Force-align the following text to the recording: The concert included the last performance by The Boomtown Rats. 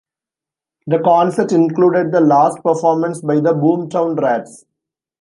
The 0.87 0.97
concert 0.97 1.51
included 1.51 2.11
the 2.11 2.21
last 2.21 2.63
performance 2.63 3.21
by 3.21 3.35
The 3.35 3.53
Boomtown 3.53 4.19
Rats. 4.19 4.65